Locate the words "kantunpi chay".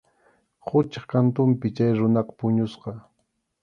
1.11-1.91